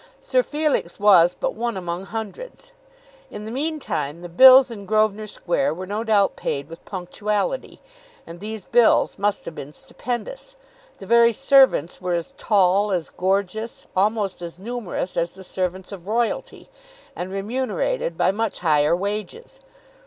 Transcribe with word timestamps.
Sir 0.19 0.41
Felix 0.41 0.99
was 0.99 1.35
but 1.39 1.53
one 1.53 1.77
among 1.77 2.05
hundreds. 2.05 2.71
In 3.29 3.45
the 3.45 3.51
meantime 3.51 4.23
the 4.23 4.29
bills 4.29 4.71
in 4.71 4.87
Grosvenor 4.87 5.27
Square 5.27 5.75
were 5.75 5.85
no 5.85 6.03
doubt 6.03 6.35
paid 6.35 6.69
with 6.69 6.83
punctuality, 6.85 7.79
and 8.25 8.39
these 8.39 8.65
bills 8.65 9.19
must 9.19 9.45
have 9.45 9.53
been 9.53 9.73
stupendous. 9.73 10.55
The 10.97 11.05
very 11.05 11.33
servants 11.33 12.01
were 12.01 12.15
as 12.15 12.33
tall, 12.35 12.91
as 12.91 13.09
gorgeous, 13.09 13.85
almost 13.95 14.41
as 14.41 14.57
numerous, 14.57 15.15
as 15.15 15.33
the 15.33 15.43
servants 15.43 15.91
of 15.91 16.07
royalty, 16.07 16.67
and 17.15 17.31
remunerated 17.31 18.17
by 18.17 18.31
much 18.31 18.61
higher 18.61 18.95
wages. 18.95 19.59